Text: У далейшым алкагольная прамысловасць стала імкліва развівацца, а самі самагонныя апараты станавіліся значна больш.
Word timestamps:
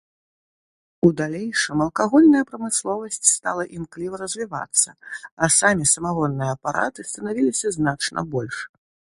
У 1.07 1.09
далейшым 1.19 1.83
алкагольная 1.85 2.41
прамысловасць 2.51 3.21
стала 3.33 3.63
імкліва 3.81 4.15
развівацца, 4.23 4.89
а 5.45 5.53
самі 5.59 5.83
самагонныя 5.93 6.51
апараты 6.59 7.09
станавіліся 7.11 7.67
значна 7.81 8.19
больш. 8.35 8.57